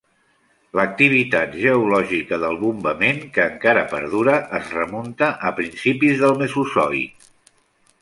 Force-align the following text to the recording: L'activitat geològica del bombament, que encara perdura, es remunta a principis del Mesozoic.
L'activitat 0.77 1.53
geològica 1.65 2.39
del 2.45 2.57
bombament, 2.63 3.21
que 3.37 3.45
encara 3.51 3.85
perdura, 3.95 4.41
es 4.63 4.75
remunta 4.81 5.33
a 5.51 5.57
principis 5.61 6.21
del 6.27 6.39
Mesozoic. 6.45 7.33